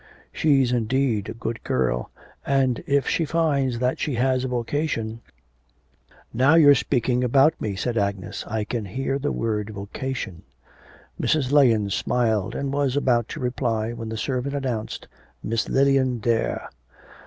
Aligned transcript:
'She's 0.33 0.71
indeed 0.71 1.29
a 1.29 1.33
good 1.35 1.63
girl, 1.63 2.09
and 2.43 2.83
if 2.87 3.07
she 3.07 3.23
finds 3.23 3.77
that 3.77 3.99
she 3.99 4.15
has 4.15 4.43
a 4.43 4.47
vocation' 4.47 5.21
'Now, 6.33 6.55
you 6.55 6.69
are 6.69 6.73
speaking 6.73 7.23
about 7.23 7.53
me,' 7.61 7.75
said 7.75 7.99
Agnes. 7.99 8.43
'I 8.47 8.63
can 8.63 8.85
hear 8.85 9.19
the 9.19 9.31
word 9.31 9.69
vocation.' 9.69 10.41
Mrs. 11.21 11.51
Lahens 11.51 11.93
smiled 11.93 12.55
and 12.55 12.73
was 12.73 12.97
about 12.97 13.27
to 13.29 13.39
reply 13.39 13.93
when 13.93 14.09
the 14.09 14.17
servant 14.17 14.55
announced 14.55 15.07
Miss 15.43 15.69
Lilian 15.69 16.17
Dare. 16.17 16.67